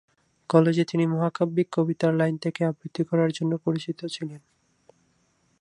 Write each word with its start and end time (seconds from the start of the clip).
কলেজে 0.49 0.83
তিনি 0.85 1.05
মহাকাব্যিক 1.05 1.67
কবিতার 1.71 2.13
লাইন 2.15 2.35
থেকে 2.37 2.61
আবৃত্তি 2.65 3.01
করার 3.03 3.29
জন্য 3.31 3.51
পরিচিত 3.57 3.99
ছিলেন। 4.05 4.41